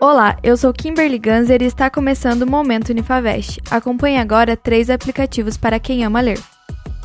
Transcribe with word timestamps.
Olá, 0.00 0.38
eu 0.42 0.56
sou 0.56 0.72
Kimberly 0.72 1.18
Ganzer 1.18 1.62
e 1.62 1.66
está 1.66 1.90
começando 1.90 2.42
o 2.42 2.50
Momento 2.50 2.88
Unifavest. 2.88 3.60
Acompanhe 3.70 4.16
agora 4.16 4.56
três 4.56 4.88
aplicativos 4.88 5.58
para 5.58 5.78
quem 5.78 6.04
ama 6.04 6.20
ler. 6.20 6.40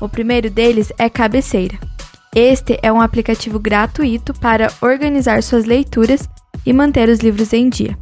O 0.00 0.08
primeiro 0.08 0.48
deles 0.48 0.92
é 0.96 1.08
Cabeceira. 1.08 1.76
Este 2.34 2.78
é 2.82 2.92
um 2.92 3.00
aplicativo 3.00 3.58
gratuito 3.58 4.32
para 4.34 4.72
organizar 4.80 5.42
suas 5.42 5.64
leituras 5.64 6.28
e 6.64 6.72
manter 6.72 7.08
os 7.08 7.18
livros 7.18 7.52
em 7.52 7.68
dia. 7.68 7.98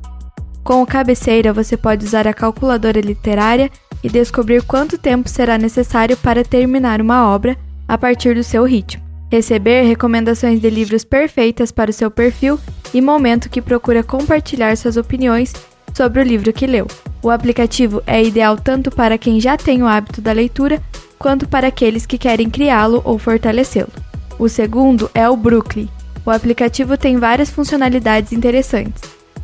Com 0.62 0.82
o 0.82 0.86
Cabeceira, 0.86 1.52
você 1.52 1.76
pode 1.76 2.04
usar 2.04 2.28
a 2.28 2.34
calculadora 2.34 3.00
literária 3.00 3.70
e 4.02 4.08
descobrir 4.08 4.62
quanto 4.62 4.98
tempo 4.98 5.28
será 5.28 5.56
necessário 5.56 6.16
para 6.16 6.44
terminar 6.44 7.00
uma 7.00 7.28
obra 7.28 7.56
a 7.88 7.96
partir 7.96 8.34
do 8.34 8.44
seu 8.44 8.64
ritmo. 8.64 9.02
Receber 9.30 9.82
recomendações 9.84 10.60
de 10.60 10.68
livros 10.68 11.04
perfeitas 11.04 11.72
para 11.72 11.90
o 11.90 11.94
seu 11.94 12.10
perfil 12.10 12.60
e 12.92 13.00
momento 13.00 13.48
que 13.48 13.62
procura 13.62 14.02
compartilhar 14.02 14.76
suas 14.76 14.96
opiniões 14.96 15.52
sobre 15.94 16.20
o 16.20 16.24
livro 16.24 16.52
que 16.52 16.66
leu. 16.66 16.86
O 17.22 17.30
aplicativo 17.30 18.02
é 18.06 18.22
ideal 18.22 18.56
tanto 18.56 18.90
para 18.90 19.18
quem 19.18 19.40
já 19.40 19.56
tem 19.56 19.82
o 19.82 19.86
hábito 19.86 20.20
da 20.20 20.32
leitura, 20.32 20.82
quanto 21.18 21.48
para 21.48 21.68
aqueles 21.68 22.04
que 22.04 22.18
querem 22.18 22.50
criá-lo 22.50 23.00
ou 23.04 23.18
fortalecê-lo. 23.18 23.92
O 24.38 24.48
segundo 24.48 25.10
é 25.14 25.28
o 25.28 25.36
Brooklyn. 25.36 25.88
O 26.24 26.30
aplicativo 26.30 26.96
tem 26.96 27.16
várias 27.16 27.50
funcionalidades 27.50 28.32
interessantes, 28.32 29.02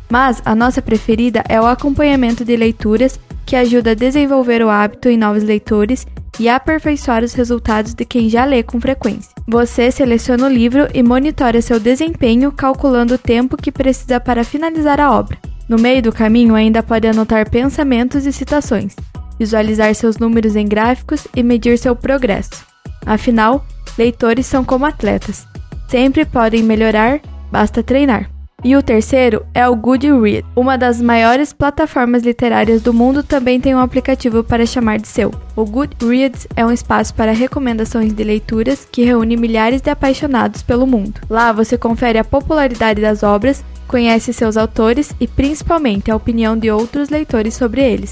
mas 0.09 0.41
a 0.45 0.55
nossa 0.55 0.81
preferida 0.81 1.43
é 1.47 1.59
o 1.59 1.65
acompanhamento 1.65 2.43
de 2.43 2.55
leituras, 2.55 3.19
que 3.45 3.55
ajuda 3.55 3.91
a 3.91 3.95
desenvolver 3.95 4.63
o 4.63 4.69
hábito 4.69 5.09
em 5.09 5.17
novos 5.17 5.43
leitores 5.43 6.05
e 6.39 6.47
aperfeiçoar 6.47 7.23
os 7.23 7.33
resultados 7.33 7.93
de 7.93 8.05
quem 8.05 8.29
já 8.29 8.45
lê 8.45 8.63
com 8.63 8.79
frequência. 8.79 9.31
Você 9.47 9.91
seleciona 9.91 10.47
o 10.47 10.51
livro 10.51 10.87
e 10.93 11.03
monitora 11.03 11.61
seu 11.61 11.79
desempenho 11.79 12.51
calculando 12.51 13.15
o 13.15 13.17
tempo 13.17 13.57
que 13.57 13.71
precisa 13.71 14.19
para 14.19 14.43
finalizar 14.43 14.99
a 14.99 15.11
obra. 15.11 15.37
No 15.67 15.77
meio 15.77 16.01
do 16.01 16.11
caminho, 16.11 16.55
ainda 16.55 16.81
pode 16.81 17.07
anotar 17.07 17.49
pensamentos 17.49 18.25
e 18.25 18.31
citações, 18.31 18.95
visualizar 19.37 19.93
seus 19.93 20.17
números 20.17 20.55
em 20.55 20.65
gráficos 20.65 21.27
e 21.35 21.43
medir 21.43 21.77
seu 21.77 21.95
progresso. 21.95 22.65
Afinal, 23.05 23.65
leitores 23.97 24.45
são 24.45 24.63
como 24.63 24.85
atletas. 24.85 25.45
Sempre 25.87 26.25
podem 26.25 26.63
melhorar, 26.63 27.19
basta 27.51 27.83
treinar. 27.83 28.38
E 28.63 28.75
o 28.75 28.83
terceiro 28.83 29.45
é 29.53 29.67
o 29.67 29.75
Goodreads. 29.75 30.43
Uma 30.55 30.77
das 30.77 31.01
maiores 31.01 31.53
plataformas 31.53 32.23
literárias 32.23 32.81
do 32.81 32.93
mundo 32.93 33.23
também 33.23 33.59
tem 33.59 33.73
um 33.73 33.79
aplicativo 33.79 34.43
para 34.43 34.65
chamar 34.65 34.99
de 34.99 35.07
seu. 35.07 35.33
O 35.55 35.65
Goodreads 35.65 36.47
é 36.55 36.65
um 36.65 36.71
espaço 36.71 37.13
para 37.13 37.31
recomendações 37.31 38.13
de 38.13 38.23
leituras 38.23 38.87
que 38.91 39.03
reúne 39.03 39.37
milhares 39.37 39.81
de 39.81 39.89
apaixonados 39.89 40.61
pelo 40.61 40.85
mundo. 40.85 41.21
Lá 41.29 41.51
você 41.53 41.77
confere 41.77 42.17
a 42.17 42.23
popularidade 42.23 43.01
das 43.01 43.23
obras, 43.23 43.63
conhece 43.87 44.33
seus 44.33 44.57
autores 44.57 45.13
e 45.19 45.27
principalmente 45.27 46.11
a 46.11 46.15
opinião 46.15 46.57
de 46.57 46.69
outros 46.69 47.09
leitores 47.09 47.53
sobre 47.53 47.81
eles. 47.81 48.11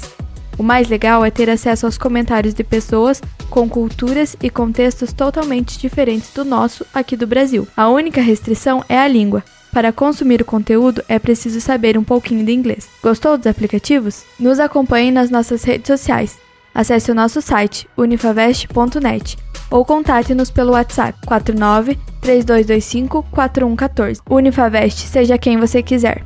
O 0.58 0.62
mais 0.62 0.88
legal 0.88 1.24
é 1.24 1.30
ter 1.30 1.48
acesso 1.48 1.86
aos 1.86 1.96
comentários 1.96 2.52
de 2.52 2.64
pessoas 2.64 3.22
com 3.48 3.68
culturas 3.68 4.36
e 4.42 4.50
contextos 4.50 5.12
totalmente 5.12 5.78
diferentes 5.78 6.32
do 6.34 6.44
nosso 6.44 6.84
aqui 6.92 7.16
do 7.16 7.28
Brasil. 7.28 7.66
A 7.76 7.88
única 7.88 8.20
restrição 8.20 8.84
é 8.88 8.98
a 8.98 9.06
língua. 9.06 9.44
Para 9.72 9.92
consumir 9.92 10.42
o 10.42 10.44
conteúdo 10.44 11.02
é 11.08 11.18
preciso 11.18 11.60
saber 11.60 11.96
um 11.96 12.02
pouquinho 12.02 12.44
de 12.44 12.52
inglês. 12.52 12.88
Gostou 13.00 13.38
dos 13.38 13.46
aplicativos? 13.46 14.24
Nos 14.38 14.58
acompanhe 14.58 15.12
nas 15.12 15.30
nossas 15.30 15.62
redes 15.62 15.86
sociais. 15.86 16.38
Acesse 16.74 17.10
o 17.10 17.14
nosso 17.14 17.40
site 17.40 17.88
unifavest.net 17.96 19.36
ou 19.70 19.84
contate-nos 19.84 20.50
pelo 20.50 20.72
WhatsApp 20.72 21.18
49 21.26 21.96
3225 22.20 23.22
4114. 23.30 24.20
Unifavest, 24.28 25.06
seja 25.06 25.38
quem 25.38 25.56
você 25.56 25.82
quiser. 25.82 26.24